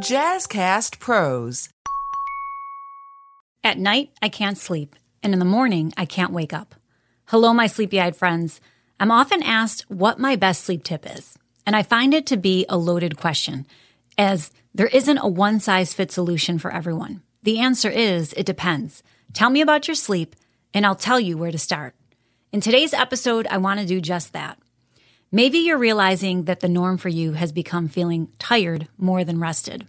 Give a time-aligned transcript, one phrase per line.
[0.00, 1.70] Jazzcast Pros.
[3.64, 6.74] At night, I can't sleep, and in the morning, I can't wake up.
[7.28, 8.60] Hello, my sleepy eyed friends.
[9.00, 12.66] I'm often asked what my best sleep tip is, and I find it to be
[12.68, 13.66] a loaded question,
[14.18, 17.22] as there isn't a one size fits solution for everyone.
[17.42, 19.02] The answer is it depends.
[19.32, 20.36] Tell me about your sleep,
[20.74, 21.94] and I'll tell you where to start.
[22.52, 24.58] In today's episode, I want to do just that.
[25.32, 29.86] Maybe you're realizing that the norm for you has become feeling tired more than rested.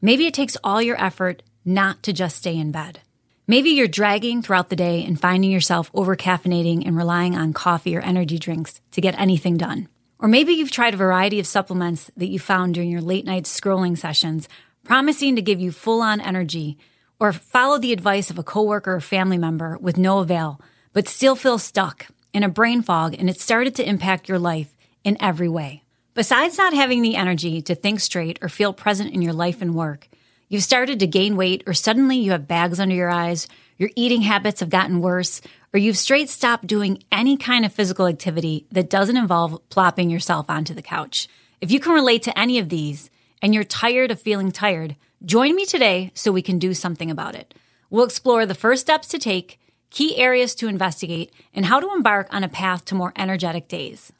[0.00, 3.00] Maybe it takes all your effort not to just stay in bed.
[3.46, 7.94] Maybe you're dragging throughout the day and finding yourself over caffeinating and relying on coffee
[7.94, 9.88] or energy drinks to get anything done.
[10.18, 13.44] Or maybe you've tried a variety of supplements that you found during your late night
[13.44, 14.48] scrolling sessions,
[14.82, 16.78] promising to give you full on energy,
[17.20, 20.60] or follow the advice of a coworker or family member with no avail,
[20.94, 24.74] but still feel stuck in a brain fog and it started to impact your life
[25.04, 25.82] in every way.
[26.14, 29.74] Besides not having the energy to think straight or feel present in your life and
[29.74, 30.08] work,
[30.48, 34.22] you've started to gain weight or suddenly you have bags under your eyes, your eating
[34.22, 35.40] habits have gotten worse,
[35.72, 40.46] or you've straight stopped doing any kind of physical activity that doesn't involve plopping yourself
[40.48, 41.28] onto the couch.
[41.60, 45.54] If you can relate to any of these and you're tired of feeling tired, join
[45.54, 47.54] me today so we can do something about it.
[47.90, 52.32] We'll explore the first steps to take, key areas to investigate, and how to embark
[52.32, 54.12] on a path to more energetic days.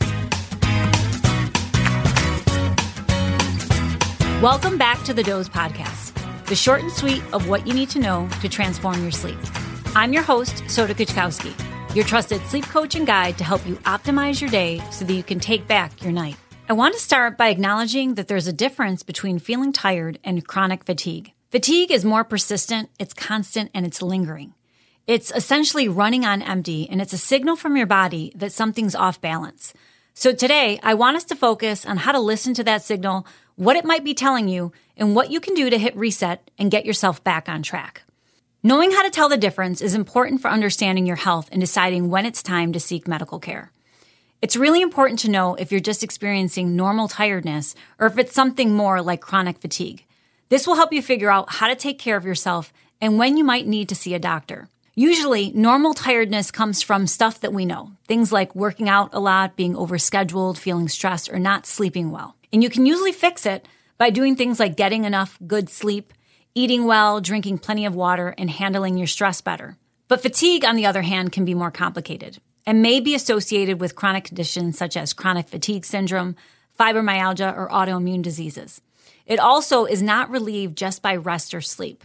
[4.43, 6.15] Welcome back to the Doze Podcast,
[6.47, 9.39] the short and sweet of what you need to know to transform your sleep.
[9.97, 11.53] I'm your host, Soda Kuchkowski,
[11.95, 15.23] your trusted sleep coach and guide to help you optimize your day so that you
[15.23, 16.37] can take back your night.
[16.69, 20.85] I want to start by acknowledging that there's a difference between feeling tired and chronic
[20.85, 21.33] fatigue.
[21.51, 24.53] Fatigue is more persistent, it's constant, and it's lingering.
[25.09, 29.23] It's essentially running on empty, and it's a signal from your body that something's off
[29.23, 29.73] balance.
[30.13, 33.77] So today, I want us to focus on how to listen to that signal, what
[33.77, 36.85] it might be telling you, and what you can do to hit reset and get
[36.85, 38.03] yourself back on track.
[38.63, 42.27] Knowing how to tell the difference is important for understanding your health and deciding when
[42.27, 43.73] it's time to seek medical care.
[44.43, 48.75] It's really important to know if you're just experiencing normal tiredness or if it's something
[48.75, 50.05] more like chronic fatigue.
[50.51, 53.45] This will help you figure out how to take care of yourself and when you
[53.45, 54.69] might need to see a doctor.
[54.99, 57.93] Usually, normal tiredness comes from stuff that we know.
[58.09, 62.35] Things like working out a lot, being overscheduled, feeling stressed, or not sleeping well.
[62.53, 66.13] And you can usually fix it by doing things like getting enough good sleep,
[66.53, 69.77] eating well, drinking plenty of water, and handling your stress better.
[70.09, 73.95] But fatigue, on the other hand, can be more complicated and may be associated with
[73.95, 76.35] chronic conditions such as chronic fatigue syndrome,
[76.77, 78.81] fibromyalgia, or autoimmune diseases.
[79.27, 82.03] It also is not relieved just by rest or sleep.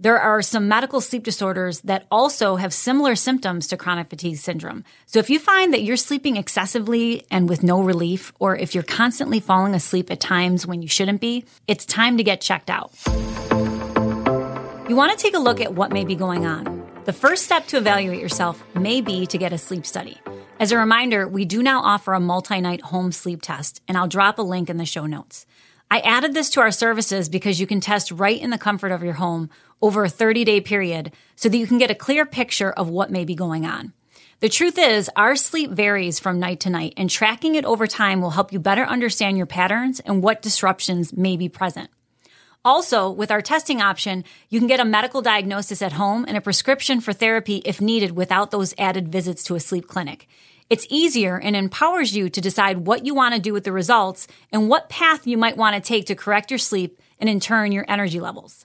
[0.00, 4.84] There are some medical sleep disorders that also have similar symptoms to chronic fatigue syndrome.
[5.06, 8.82] So if you find that you're sleeping excessively and with no relief, or if you're
[8.82, 12.92] constantly falling asleep at times when you shouldn't be, it's time to get checked out.
[14.88, 16.84] You want to take a look at what may be going on.
[17.04, 20.20] The first step to evaluate yourself may be to get a sleep study.
[20.58, 24.08] As a reminder, we do now offer a multi night home sleep test, and I'll
[24.08, 25.46] drop a link in the show notes.
[25.90, 29.04] I added this to our services because you can test right in the comfort of
[29.04, 29.50] your home
[29.84, 33.10] over a 30 day period so that you can get a clear picture of what
[33.10, 33.92] may be going on.
[34.40, 38.22] The truth is, our sleep varies from night to night, and tracking it over time
[38.22, 41.90] will help you better understand your patterns and what disruptions may be present.
[42.64, 46.40] Also, with our testing option, you can get a medical diagnosis at home and a
[46.40, 50.26] prescription for therapy if needed without those added visits to a sleep clinic.
[50.70, 54.26] It's easier and empowers you to decide what you want to do with the results
[54.50, 57.70] and what path you might want to take to correct your sleep and in turn
[57.70, 58.64] your energy levels.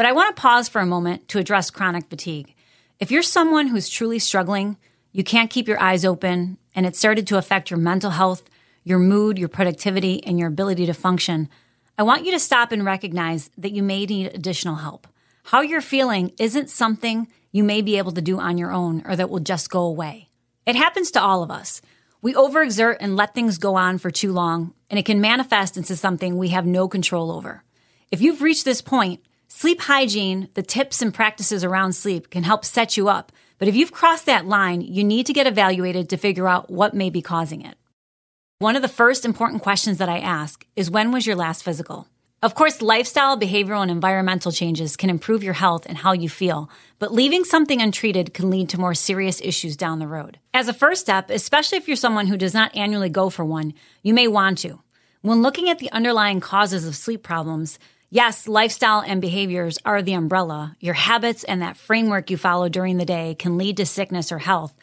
[0.00, 2.54] But I want to pause for a moment to address chronic fatigue.
[3.00, 4.78] If you're someone who's truly struggling,
[5.12, 8.48] you can't keep your eyes open, and it started to affect your mental health,
[8.82, 11.50] your mood, your productivity, and your ability to function,
[11.98, 15.06] I want you to stop and recognize that you may need additional help.
[15.42, 19.16] How you're feeling isn't something you may be able to do on your own or
[19.16, 20.30] that will just go away.
[20.64, 21.82] It happens to all of us.
[22.22, 25.94] We overexert and let things go on for too long, and it can manifest into
[25.94, 27.64] something we have no control over.
[28.10, 29.20] If you've reached this point,
[29.50, 33.32] sleep hygiene, the tips and practices around sleep can help set you up.
[33.58, 36.94] But if you've crossed that line, you need to get evaluated to figure out what
[36.94, 37.76] may be causing it.
[38.58, 42.06] One of the first important questions that I ask is when was your last physical?
[42.42, 46.70] Of course, lifestyle, behavioral, and environmental changes can improve your health and how you feel,
[46.98, 50.38] but leaving something untreated can lead to more serious issues down the road.
[50.54, 53.74] As a first step, especially if you're someone who does not annually go for one,
[54.02, 54.80] you may want to.
[55.20, 57.78] When looking at the underlying causes of sleep problems,
[58.10, 60.76] yes, lifestyle and behaviors are the umbrella.
[60.80, 64.38] Your habits and that framework you follow during the day can lead to sickness or
[64.38, 64.76] health.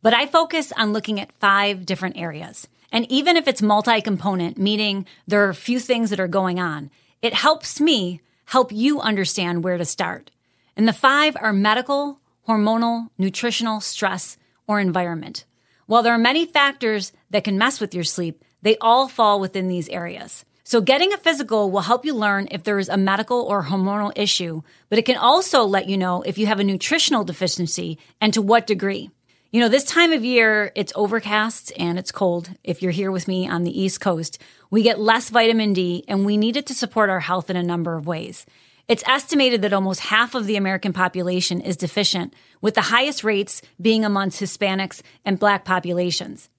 [0.00, 2.68] But I focus on looking at five different areas.
[2.90, 6.58] And even if it's multi component, meaning there are a few things that are going
[6.58, 6.90] on,
[7.20, 10.30] It helps me help you understand where to start.
[10.76, 14.36] And the five are medical, hormonal, nutritional, stress,
[14.66, 15.44] or environment.
[15.86, 19.68] While there are many factors that can mess with your sleep, they all fall within
[19.68, 20.44] these areas.
[20.68, 24.12] So getting a physical will help you learn if there is a medical or hormonal
[24.14, 24.60] issue,
[24.90, 28.42] but it can also let you know if you have a nutritional deficiency and to
[28.42, 29.08] what degree.
[29.50, 32.50] You know, this time of year, it's overcast and it's cold.
[32.62, 36.26] If you're here with me on the East Coast, we get less vitamin D and
[36.26, 38.44] we need it to support our health in a number of ways.
[38.88, 43.62] It's estimated that almost half of the American population is deficient, with the highest rates
[43.80, 46.50] being amongst Hispanics and Black populations.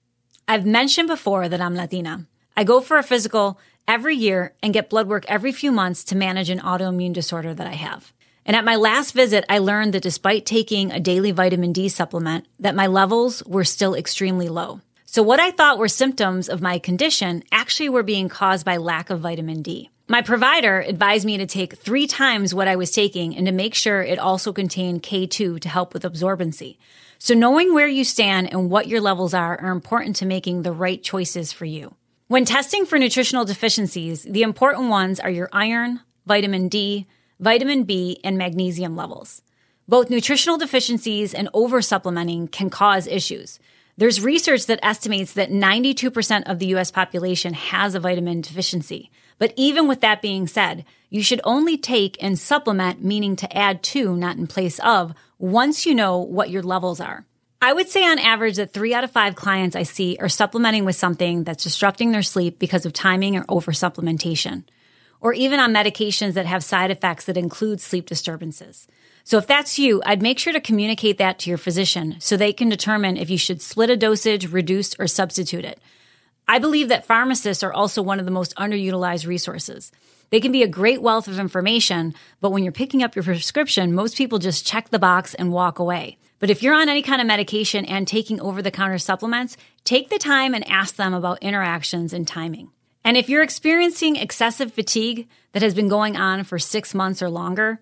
[0.48, 2.26] I've mentioned before that I'm Latina.
[2.56, 6.16] I go for a physical every year and get blood work every few months to
[6.16, 8.12] manage an autoimmune disorder that I have.
[8.46, 12.46] And at my last visit, I learned that despite taking a daily vitamin D supplement,
[12.58, 14.80] that my levels were still extremely low.
[15.04, 19.10] So what I thought were symptoms of my condition actually were being caused by lack
[19.10, 19.90] of vitamin D.
[20.08, 23.74] My provider advised me to take three times what I was taking and to make
[23.74, 26.78] sure it also contained K2 to help with absorbency.
[27.18, 30.72] So knowing where you stand and what your levels are are important to making the
[30.72, 31.94] right choices for you.
[32.30, 37.08] When testing for nutritional deficiencies, the important ones are your iron, vitamin D,
[37.40, 39.42] vitamin B, and magnesium levels.
[39.88, 43.58] Both nutritional deficiencies and oversupplementing can cause issues.
[43.96, 49.10] There's research that estimates that 92% of the US population has a vitamin deficiency.
[49.38, 53.82] But even with that being said, you should only take and supplement, meaning to add
[53.82, 57.26] to, not in place of, once you know what your levels are.
[57.62, 60.86] I would say on average that three out of five clients I see are supplementing
[60.86, 64.64] with something that's disrupting their sleep because of timing or over supplementation,
[65.20, 68.88] or even on medications that have side effects that include sleep disturbances.
[69.24, 72.54] So if that's you, I'd make sure to communicate that to your physician so they
[72.54, 75.78] can determine if you should split a dosage, reduce, or substitute it.
[76.48, 79.92] I believe that pharmacists are also one of the most underutilized resources.
[80.30, 83.94] They can be a great wealth of information, but when you're picking up your prescription,
[83.94, 86.16] most people just check the box and walk away.
[86.40, 90.08] But if you're on any kind of medication and taking over the counter supplements, take
[90.08, 92.70] the time and ask them about interactions and timing.
[93.04, 97.28] And if you're experiencing excessive fatigue that has been going on for six months or
[97.30, 97.78] longer,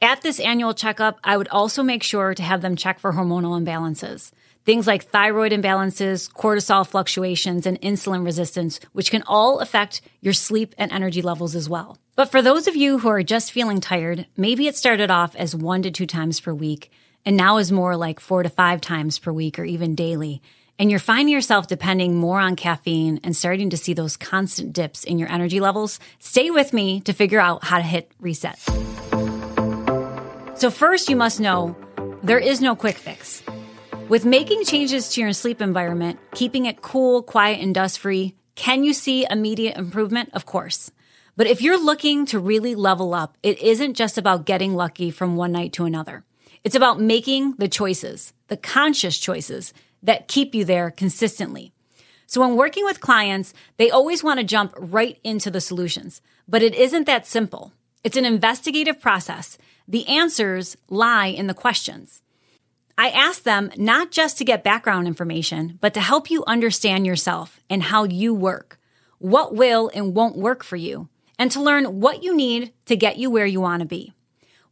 [0.00, 3.60] at this annual checkup, I would also make sure to have them check for hormonal
[3.60, 4.30] imbalances.
[4.64, 10.74] Things like thyroid imbalances, cortisol fluctuations, and insulin resistance, which can all affect your sleep
[10.76, 11.98] and energy levels as well.
[12.14, 15.56] But for those of you who are just feeling tired, maybe it started off as
[15.56, 16.90] one to two times per week
[17.26, 20.40] and now is more like four to five times per week or even daily.
[20.78, 25.02] And you're finding yourself depending more on caffeine and starting to see those constant dips
[25.04, 25.98] in your energy levels.
[26.20, 28.58] Stay with me to figure out how to hit reset.
[30.54, 31.76] So, first, you must know
[32.22, 33.42] there is no quick fix.
[34.08, 38.84] With making changes to your sleep environment, keeping it cool, quiet, and dust free, can
[38.84, 40.30] you see immediate improvement?
[40.32, 40.92] Of course.
[41.36, 45.36] But if you're looking to really level up, it isn't just about getting lucky from
[45.36, 46.24] one night to another.
[46.66, 49.72] It's about making the choices, the conscious choices
[50.02, 51.70] that keep you there consistently.
[52.26, 56.64] So when working with clients, they always want to jump right into the solutions, but
[56.64, 57.72] it isn't that simple.
[58.02, 62.20] It's an investigative process the answers lie in the questions.
[62.98, 67.60] I ask them not just to get background information, but to help you understand yourself
[67.70, 68.76] and how you work,
[69.18, 71.08] what will and won't work for you,
[71.38, 74.15] and to learn what you need to get you where you want to be.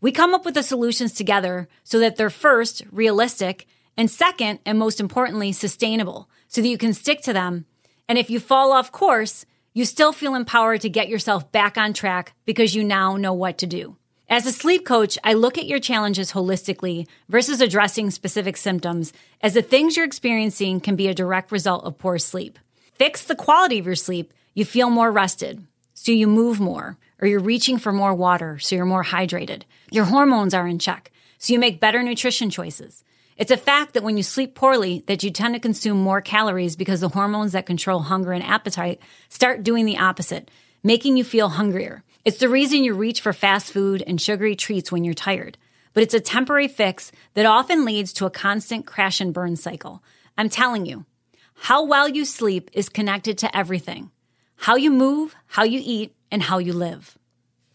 [0.04, 4.78] We come up with the solutions together so that they're first realistic and second, and
[4.78, 7.64] most importantly, sustainable so that you can stick to them.
[8.06, 11.94] And if you fall off course, you still feel empowered to get yourself back on
[11.94, 13.96] track because you now know what to do.
[14.28, 19.54] As a sleep coach, I look at your challenges holistically versus addressing specific symptoms, as
[19.54, 22.58] the things you're experiencing can be a direct result of poor sleep.
[22.92, 27.26] Fix the quality of your sleep, you feel more rested, so you move more, or
[27.26, 29.62] you're reaching for more water, so you're more hydrated.
[29.90, 33.02] Your hormones are in check, so you make better nutrition choices.
[33.38, 36.76] It's a fact that when you sleep poorly, that you tend to consume more calories
[36.76, 39.00] because the hormones that control hunger and appetite
[39.30, 40.50] start doing the opposite,
[40.82, 42.04] making you feel hungrier.
[42.26, 45.56] It's the reason you reach for fast food and sugary treats when you're tired.
[45.94, 50.02] But it's a temporary fix that often leads to a constant crash and burn cycle.
[50.36, 51.06] I'm telling you,
[51.54, 54.10] how well you sleep is connected to everything
[54.56, 57.18] how you move, how you eat, and how you live.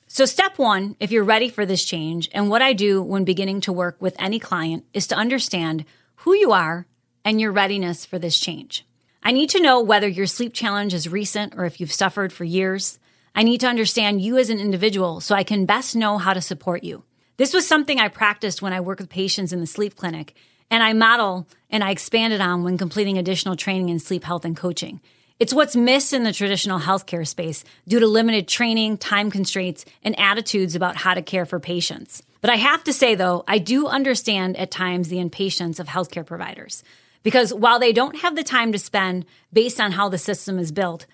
[0.07, 3.61] So, step one, if you're ready for this change, and what I do when beginning
[3.61, 6.87] to work with any client is to understand who you are
[7.23, 8.85] and your readiness for this change.
[9.21, 12.43] I need to know whether your sleep challenge is recent or if you've suffered for
[12.43, 12.97] years.
[13.35, 16.41] I need to understand you as an individual so I can best know how to
[16.41, 17.03] support you.
[17.37, 20.33] This was something I practiced when I work with patients in the sleep clinic,
[20.71, 24.57] and I model and I expanded on when completing additional training in sleep health and
[24.57, 25.01] coaching.
[25.39, 30.19] It's what's missed in the traditional healthcare space due to limited training, time constraints, and
[30.19, 32.21] attitudes about how to care for patients.
[32.41, 36.25] But I have to say, though, I do understand at times the impatience of healthcare
[36.25, 36.83] providers.
[37.23, 40.73] Because while they don't have the time to spend based on how the system is
[40.73, 41.05] built,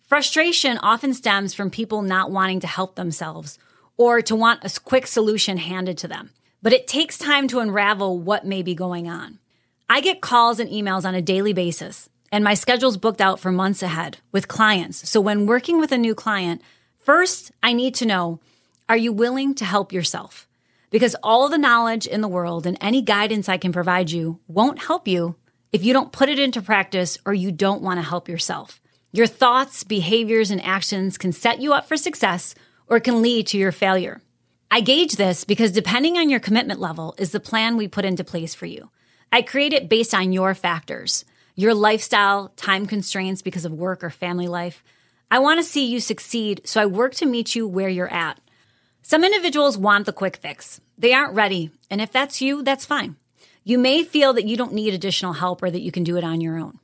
[0.00, 3.58] frustration often stems from people not wanting to help themselves
[3.98, 6.30] or to want a quick solution handed to them.
[6.62, 9.40] But it takes time to unravel what may be going on.
[9.90, 13.52] I get calls and emails on a daily basis and my schedule's booked out for
[13.52, 15.08] months ahead with clients.
[15.08, 16.62] So when working with a new client,
[16.98, 18.40] first I need to know,
[18.88, 20.48] are you willing to help yourself?
[20.90, 24.80] Because all the knowledge in the world and any guidance I can provide you won't
[24.80, 25.36] help you
[25.70, 28.80] if you don't put it into practice or you don't want to help yourself.
[29.12, 32.56] Your thoughts, behaviors, and actions can set you up for success
[32.88, 34.20] or can lead to your failure.
[34.72, 38.24] I gauge this because depending on your commitment level is the plan we put into
[38.24, 38.90] place for you.
[39.30, 41.24] I create it based on your factors
[41.54, 44.82] your lifestyle, time constraints because of work or family life.
[45.30, 48.40] I want to see you succeed, so I work to meet you where you're at.
[49.02, 50.80] Some individuals want the quick fix.
[50.96, 53.16] They aren't ready, and if that's you, that's fine.
[53.62, 56.24] You may feel that you don't need additional help or that you can do it
[56.24, 56.78] on your own.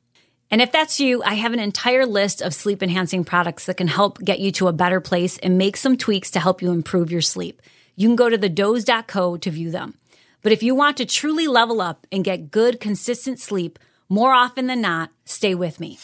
[0.51, 3.87] And if that's you, I have an entire list of sleep enhancing products that can
[3.87, 7.13] help get you to a better place and make some tweaks to help you improve
[7.13, 7.63] your sleep.
[7.95, 9.95] You can go to thedoze.co to view them.
[10.43, 13.79] But if you want to truly level up and get good, consistent sleep,
[14.11, 15.99] more often than not, stay with me.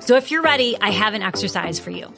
[0.00, 2.12] So if you're ready, I have an exercise for you.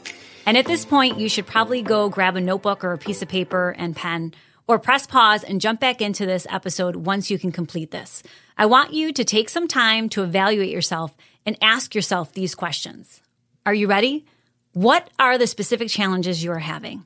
[0.47, 3.29] And at this point, you should probably go grab a notebook or a piece of
[3.29, 4.33] paper and pen
[4.69, 8.23] or press pause and jump back into this episode once you can complete this.
[8.57, 13.21] I want you to take some time to evaluate yourself and ask yourself these questions.
[13.67, 14.25] Are you ready?
[14.73, 17.05] What are the specific challenges you are having?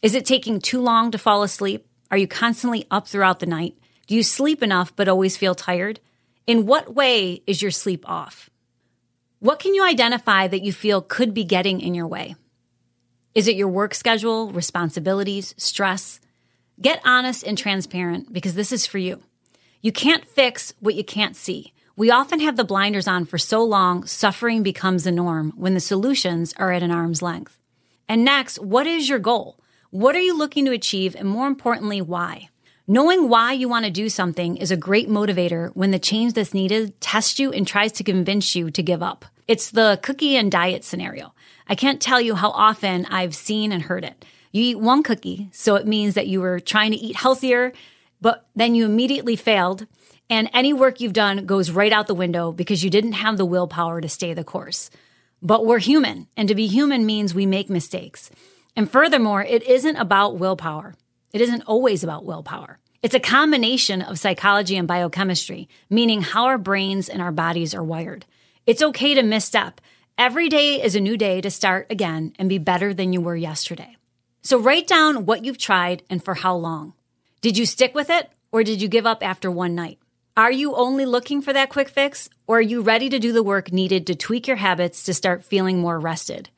[0.00, 1.88] Is it taking too long to fall asleep?
[2.12, 3.76] Are you constantly up throughout the night?
[4.06, 6.00] Do you sleep enough but always feel tired?
[6.46, 8.50] In what way is your sleep off?
[9.38, 12.36] What can you identify that you feel could be getting in your way?
[13.34, 16.20] Is it your work schedule, responsibilities, stress?
[16.80, 19.22] Get honest and transparent because this is for you.
[19.80, 21.72] You can't fix what you can't see.
[21.96, 25.80] We often have the blinders on for so long, suffering becomes the norm when the
[25.80, 27.58] solutions are at an arm's length.
[28.08, 29.60] And next, what is your goal?
[29.90, 31.14] What are you looking to achieve?
[31.14, 32.48] And more importantly, why?
[32.86, 36.52] Knowing why you want to do something is a great motivator when the change that's
[36.52, 39.24] needed tests you and tries to convince you to give up.
[39.48, 41.32] It's the cookie and diet scenario.
[41.66, 44.22] I can't tell you how often I've seen and heard it.
[44.52, 47.72] You eat one cookie, so it means that you were trying to eat healthier,
[48.20, 49.86] but then you immediately failed.
[50.28, 53.46] And any work you've done goes right out the window because you didn't have the
[53.46, 54.90] willpower to stay the course.
[55.40, 58.30] But we're human, and to be human means we make mistakes.
[58.76, 60.94] And furthermore, it isn't about willpower.
[61.34, 62.78] It isn't always about willpower.
[63.02, 67.82] It's a combination of psychology and biochemistry, meaning how our brains and our bodies are
[67.82, 68.24] wired.
[68.66, 69.80] It's okay to misstep.
[70.16, 73.34] Every day is a new day to start again and be better than you were
[73.34, 73.96] yesterday.
[74.42, 76.92] So write down what you've tried and for how long.
[77.40, 79.98] Did you stick with it or did you give up after one night?
[80.36, 83.42] Are you only looking for that quick fix or are you ready to do the
[83.42, 86.50] work needed to tweak your habits to start feeling more rested?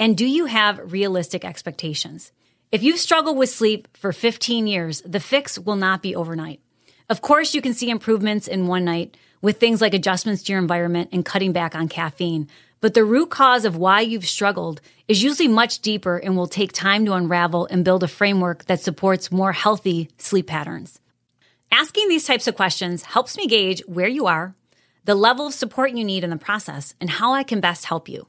[0.00, 2.32] And do you have realistic expectations?
[2.72, 6.58] If you've struggled with sleep for 15 years, the fix will not be overnight.
[7.10, 10.62] Of course, you can see improvements in one night with things like adjustments to your
[10.62, 12.48] environment and cutting back on caffeine.
[12.80, 16.72] But the root cause of why you've struggled is usually much deeper and will take
[16.72, 20.98] time to unravel and build a framework that supports more healthy sleep patterns.
[21.70, 24.54] Asking these types of questions helps me gauge where you are,
[25.04, 28.08] the level of support you need in the process, and how I can best help
[28.08, 28.26] you.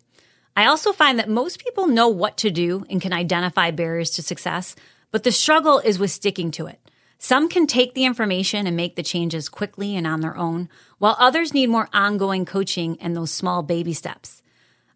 [0.56, 4.22] I also find that most people know what to do and can identify barriers to
[4.22, 4.76] success,
[5.12, 6.80] but the struggle is with sticking to it.
[7.18, 10.70] Some can take the information and make the changes quickly and on their own,
[11.00, 14.42] while others need more ongoing coaching and those small baby steps.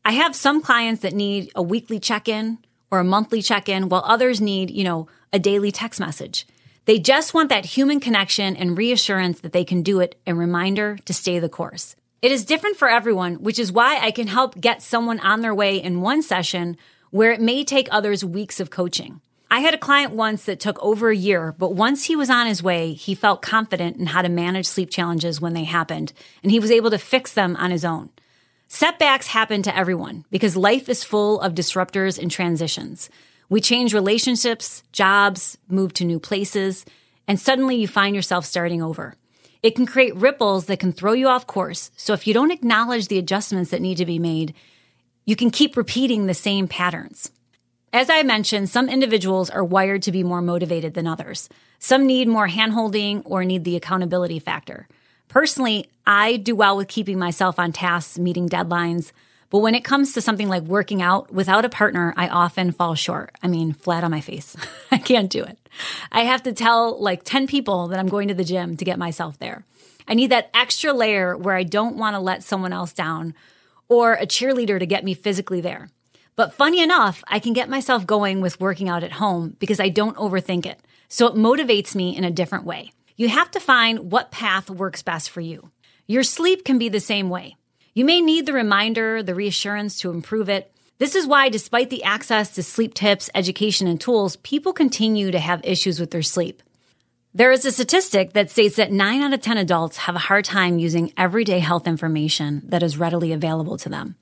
[0.04, 2.60] I have some clients that need a weekly check-in
[2.92, 6.46] or a monthly check-in, while others need, you know, a daily text message.
[6.86, 10.98] They just want that human connection and reassurance that they can do it and reminder
[11.06, 11.96] to stay the course.
[12.20, 15.54] It is different for everyone, which is why I can help get someone on their
[15.54, 16.76] way in one session
[17.12, 19.22] where it may take others weeks of coaching.
[19.52, 22.48] I had a client once that took over a year, but once he was on
[22.48, 26.52] his way, he felt confident in how to manage sleep challenges when they happened, and
[26.52, 28.10] he was able to fix them on his own.
[28.68, 33.10] Setbacks happen to everyone because life is full of disruptors and transitions.
[33.48, 36.84] We change relationships, jobs, move to new places,
[37.28, 39.16] and suddenly you find yourself starting over.
[39.68, 41.92] It can create ripples that can throw you off course.
[41.98, 44.54] So if you don't acknowledge the adjustments that need to be made,
[45.26, 47.32] you can keep repeating the same patterns.
[47.92, 51.50] As I mentioned, some individuals are wired to be more motivated than others.
[51.80, 54.88] Some need more handholding or need the accountability factor.
[55.28, 59.12] Personally, I do well with keeping myself on tasks, meeting deadlines.
[59.50, 62.96] But when it comes to something like working out without a partner, I often fall
[62.96, 63.32] short.
[63.42, 64.56] I mean, flat on my face.
[64.92, 65.58] I can't do it.
[66.12, 69.00] I have to tell like 10 people that I'm going to the gym to get
[69.00, 69.64] myself there.
[70.08, 73.34] I need that extra layer where I don't want to let someone else down
[73.90, 75.90] or a cheerleader to get me physically there.
[76.36, 79.90] But funny enough, I can get myself going with working out at home because I
[79.90, 80.80] don't overthink it.
[81.10, 82.92] So it motivates me in a different way.
[83.16, 85.72] You have to find what path works best for you.
[86.06, 87.56] Your sleep can be the same way.
[87.98, 90.72] You may need the reminder, the reassurance to improve it.
[91.00, 95.40] This is why, despite the access to sleep tips, education, and tools, people continue to
[95.40, 96.62] have issues with their sleep.
[97.34, 100.46] There is a statistic that states that 9 out of 10 adults have a hard
[100.46, 104.16] time using everyday health information that is readily available to them.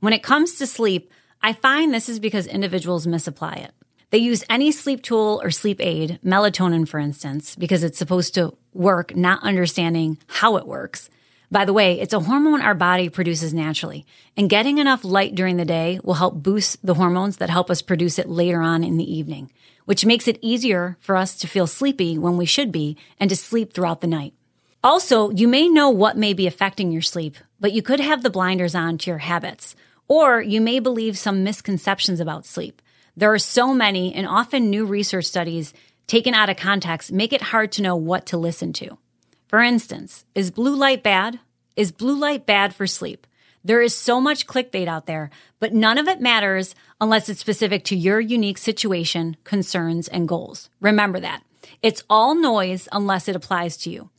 [0.00, 3.72] When it comes to sleep, I find this is because individuals misapply it.
[4.10, 8.54] They use any sleep tool or sleep aid, melatonin for instance, because it's supposed to
[8.74, 11.08] work, not understanding how it works.
[11.54, 14.04] By the way, it's a hormone our body produces naturally,
[14.36, 17.80] and getting enough light during the day will help boost the hormones that help us
[17.80, 19.52] produce it later on in the evening,
[19.84, 23.36] which makes it easier for us to feel sleepy when we should be and to
[23.36, 24.34] sleep throughout the night.
[24.82, 28.30] Also, you may know what may be affecting your sleep, but you could have the
[28.30, 29.76] blinders on to your habits,
[30.08, 32.82] or you may believe some misconceptions about sleep.
[33.16, 35.72] There are so many and often new research studies
[36.08, 38.98] taken out of context make it hard to know what to listen to.
[39.46, 41.38] For instance, is blue light bad?
[41.76, 43.26] Is blue light bad for sleep?
[43.64, 47.82] There is so much clickbait out there, but none of it matters unless it's specific
[47.86, 50.70] to your unique situation, concerns, and goals.
[50.80, 51.42] Remember that.
[51.82, 54.10] It's all noise unless it applies to you.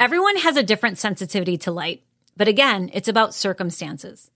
[0.00, 2.02] Everyone has a different sensitivity to light,
[2.36, 4.32] but again, it's about circumstances.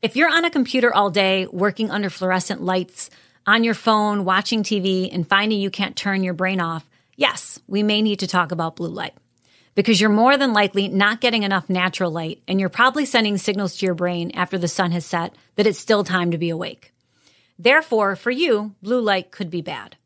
[0.00, 3.10] If you're on a computer all day, working under fluorescent lights,
[3.44, 7.82] on your phone, watching TV, and finding you can't turn your brain off, yes, we
[7.82, 9.14] may need to talk about blue light
[9.74, 13.76] because you're more than likely not getting enough natural light and you're probably sending signals
[13.76, 16.92] to your brain after the sun has set that it's still time to be awake.
[17.58, 19.96] Therefore, for you, blue light could be bad.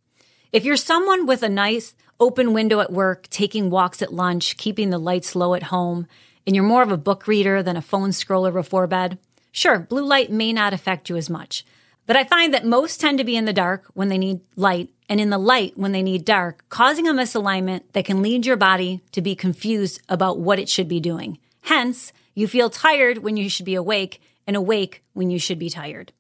[0.52, 4.90] If you're someone with a nice open window at work, taking walks at lunch, keeping
[4.90, 6.06] the lights low at home,
[6.46, 9.18] and you're more of a book reader than a phone scroller before bed,
[9.52, 11.64] sure, blue light may not affect you as much.
[12.08, 14.88] But I find that most tend to be in the dark when they need light
[15.10, 18.56] and in the light when they need dark, causing a misalignment that can lead your
[18.56, 21.36] body to be confused about what it should be doing.
[21.60, 25.68] Hence, you feel tired when you should be awake and awake when you should be
[25.68, 26.12] tired.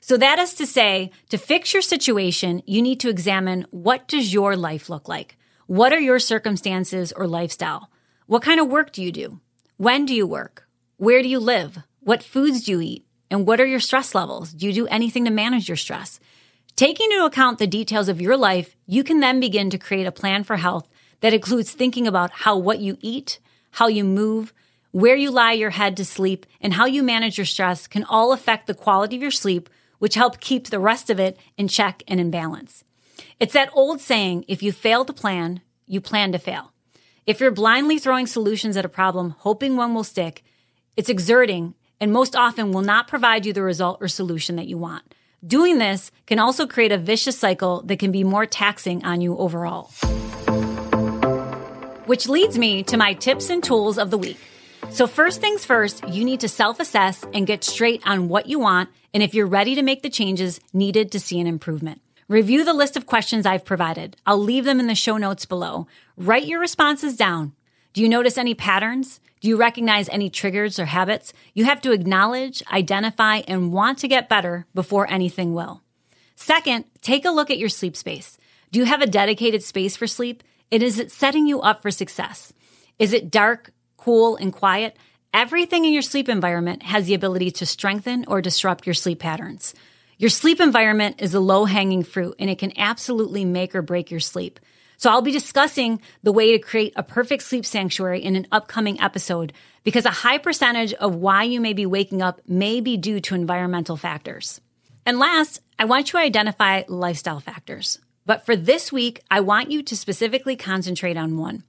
[0.00, 4.32] So that is to say, to fix your situation, you need to examine what does
[4.32, 5.36] your life look like?
[5.66, 7.90] What are your circumstances or lifestyle?
[8.26, 9.40] What kind of work do you do?
[9.76, 10.66] When do you work?
[10.96, 11.80] Where do you live?
[12.00, 13.07] What foods do you eat?
[13.30, 14.52] And what are your stress levels?
[14.52, 16.20] Do you do anything to manage your stress?
[16.76, 20.12] Taking into account the details of your life, you can then begin to create a
[20.12, 20.88] plan for health
[21.20, 23.40] that includes thinking about how what you eat,
[23.72, 24.52] how you move,
[24.92, 28.32] where you lie your head to sleep, and how you manage your stress can all
[28.32, 32.02] affect the quality of your sleep, which help keep the rest of it in check
[32.06, 32.84] and in balance.
[33.40, 36.72] It's that old saying, if you fail to plan, you plan to fail.
[37.26, 40.44] If you're blindly throwing solutions at a problem, hoping one will stick,
[40.96, 44.78] it's exerting and most often will not provide you the result or solution that you
[44.78, 45.14] want.
[45.46, 49.36] Doing this can also create a vicious cycle that can be more taxing on you
[49.38, 49.84] overall.
[52.06, 54.38] Which leads me to my tips and tools of the week.
[54.90, 58.58] So, first things first, you need to self assess and get straight on what you
[58.58, 62.00] want and if you're ready to make the changes needed to see an improvement.
[62.26, 64.16] Review the list of questions I've provided.
[64.26, 65.86] I'll leave them in the show notes below.
[66.16, 67.52] Write your responses down.
[67.92, 69.20] Do you notice any patterns?
[69.40, 71.32] Do you recognize any triggers or habits?
[71.54, 75.82] You have to acknowledge, identify, and want to get better before anything will.
[76.34, 78.38] Second, take a look at your sleep space.
[78.70, 80.42] Do you have a dedicated space for sleep?
[80.70, 82.52] And is it setting you up for success?
[82.98, 84.96] Is it dark, cool, and quiet?
[85.32, 89.74] Everything in your sleep environment has the ability to strengthen or disrupt your sleep patterns.
[90.16, 94.10] Your sleep environment is a low hanging fruit and it can absolutely make or break
[94.10, 94.58] your sleep.
[94.98, 99.00] So I'll be discussing the way to create a perfect sleep sanctuary in an upcoming
[99.00, 99.52] episode
[99.84, 103.36] because a high percentage of why you may be waking up may be due to
[103.36, 104.60] environmental factors.
[105.06, 108.00] And last, I want you to identify lifestyle factors.
[108.26, 111.62] But for this week, I want you to specifically concentrate on one.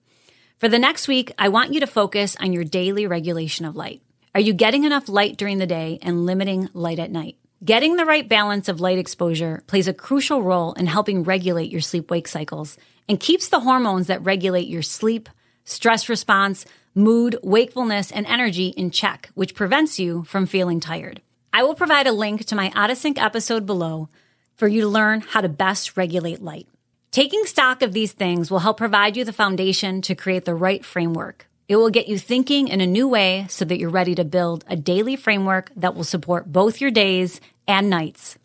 [0.58, 4.02] For the next week, I want you to focus on your daily regulation of light.
[4.34, 7.38] Are you getting enough light during the day and limiting light at night?
[7.64, 11.82] Getting the right balance of light exposure plays a crucial role in helping regulate your
[11.82, 12.76] sleep wake cycles
[13.10, 15.28] and keeps the hormones that regulate your sleep,
[15.66, 21.22] stress response, mood, wakefulness, and energy in check, which prevents you from feeling tired.
[21.52, 24.08] I will provide a link to my Out of Sync episode below
[24.56, 26.68] for you to learn how to best regulate light.
[27.12, 30.86] Taking stock of these things will help provide you the foundation to create the right
[30.86, 31.48] framework.
[31.68, 34.64] It will get you thinking in a new way so that you're ready to build
[34.68, 38.38] a daily framework that will support both your days and nights.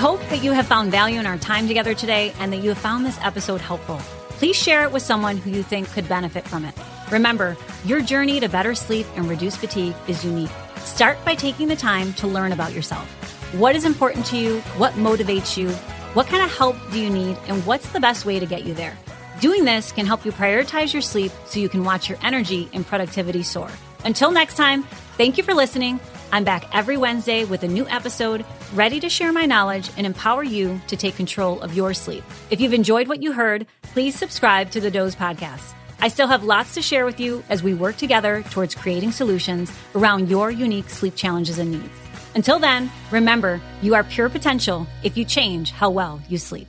[0.00, 2.78] Hope that you have found value in our time together today and that you have
[2.78, 3.98] found this episode helpful.
[4.38, 6.74] Please share it with someone who you think could benefit from it.
[7.10, 10.48] Remember, your journey to better sleep and reduce fatigue is unique.
[10.76, 13.06] Start by taking the time to learn about yourself.
[13.52, 14.60] What is important to you?
[14.78, 15.68] What motivates you?
[16.14, 17.36] What kind of help do you need?
[17.46, 18.96] And what's the best way to get you there?
[19.42, 22.86] Doing this can help you prioritize your sleep so you can watch your energy and
[22.86, 23.68] productivity soar.
[24.06, 24.82] Until next time,
[25.18, 26.00] thank you for listening.
[26.32, 30.44] I'm back every Wednesday with a new episode, ready to share my knowledge and empower
[30.44, 32.22] you to take control of your sleep.
[32.50, 35.74] If you've enjoyed what you heard, please subscribe to the Doze Podcast.
[35.98, 39.72] I still have lots to share with you as we work together towards creating solutions
[39.96, 41.98] around your unique sleep challenges and needs.
[42.36, 46.68] Until then, remember, you are pure potential if you change how well you sleep.